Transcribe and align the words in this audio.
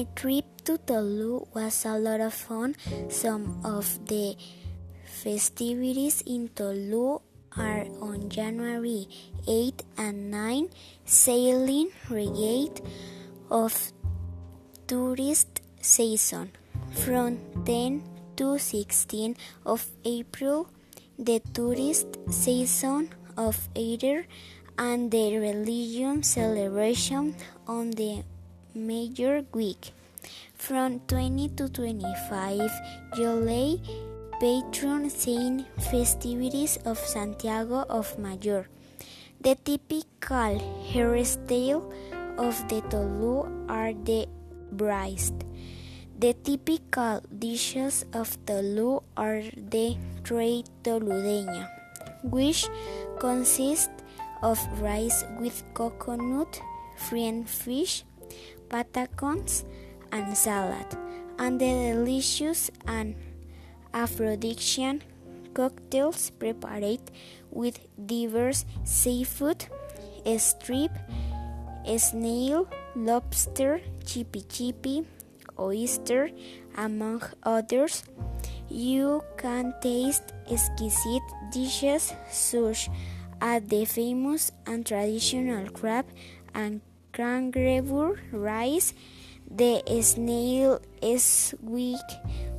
My 0.00 0.06
trip 0.16 0.46
to 0.64 0.78
Tolu 0.78 1.44
was 1.52 1.84
a 1.84 1.98
lot 1.98 2.22
of 2.22 2.32
fun. 2.32 2.74
Some 3.10 3.60
of 3.62 3.84
the 4.08 4.34
festivities 5.04 6.22
in 6.24 6.48
Tolu 6.56 7.20
are 7.54 7.84
on 8.00 8.30
January 8.30 9.06
8 9.46 9.82
and 9.98 10.30
9, 10.30 10.70
sailing 11.04 11.90
regate 12.08 12.80
of 13.50 13.92
tourist 14.86 15.60
season. 15.82 16.52
From 17.04 17.36
10 17.66 18.00
to 18.36 18.58
16 18.58 19.36
of 19.66 19.84
April, 20.06 20.70
the 21.18 21.42
tourist 21.52 22.16
season 22.30 23.12
of 23.36 23.68
Easter 23.74 24.24
and 24.78 25.10
the 25.10 25.36
religion 25.36 26.22
celebration 26.22 27.36
on 27.68 27.90
the 27.90 28.24
major 28.74 29.44
week. 29.52 29.92
From 30.54 31.00
20 31.08 31.48
to 31.56 31.68
25 31.68 32.70
July, 33.16 33.80
patron 34.40 35.10
saint 35.10 35.66
festivities 35.90 36.76
of 36.84 36.98
Santiago 36.98 37.84
of 37.88 38.18
Mayor. 38.18 38.68
The 39.40 39.56
typical 39.56 40.60
hairstyle 40.92 41.84
of 42.36 42.56
the 42.68 42.80
Tolu 42.92 43.48
are 43.68 43.92
the 43.92 44.28
braids. 44.72 45.32
The 46.20 46.36
typical 46.44 47.24
dishes 47.32 48.04
of 48.12 48.36
Tolu 48.44 49.00
are 49.16 49.40
the 49.56 49.96
tray 50.24 50.64
toludeña, 50.84 51.68
which 52.22 52.68
consists 53.18 53.88
of 54.42 54.60
rice 54.80 55.24
with 55.40 55.64
coconut, 55.72 56.60
fried 56.96 57.48
fish, 57.48 58.04
patacons, 58.70 59.64
and 60.12 60.36
salad, 60.36 60.86
and 61.38 61.60
the 61.60 61.92
delicious 61.92 62.70
and 62.86 63.14
aphrodisiac 63.92 65.00
cocktails 65.54 66.30
prepared 66.30 67.10
with 67.50 67.78
diverse 68.06 68.64
seafood, 68.84 69.66
strip, 70.38 70.92
snail, 71.98 72.68
lobster, 72.94 73.80
chipi 74.04 74.44
chipi, 74.46 75.04
oyster, 75.58 76.30
among 76.76 77.22
others. 77.42 78.04
You 78.68 79.22
can 79.36 79.74
taste 79.82 80.32
exquisite 80.48 81.26
dishes 81.52 82.14
such 82.30 82.88
as 83.40 83.62
the 83.64 83.84
famous 83.84 84.52
and 84.66 84.86
traditional 84.86 85.68
crab 85.70 86.06
and 86.54 86.80
kangaroo 87.12 88.16
rice. 88.32 88.94
The 89.50 89.82
snail 90.02 90.80
is 91.02 91.54
weak 91.60 92.10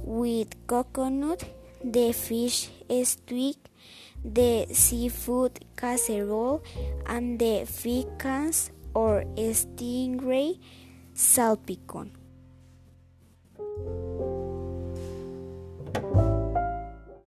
with 0.03 0.49
coconut, 0.67 1.43
the 1.83 2.11
fish 2.11 2.69
is 2.89 3.09
steak, 3.09 3.57
the 4.23 4.67
seafood 4.71 5.63
casserole, 5.77 6.63
and 7.05 7.39
the 7.39 7.65
pecans 7.65 8.71
or 8.93 9.23
stingray 9.37 10.59
salpicon. 11.15 12.20